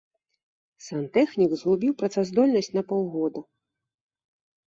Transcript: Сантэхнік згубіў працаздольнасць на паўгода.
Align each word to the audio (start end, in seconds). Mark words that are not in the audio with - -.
Сантэхнік 0.85 1.51
згубіў 1.59 1.91
працаздольнасць 2.01 2.71
на 2.79 2.85
паўгода. 2.93 3.39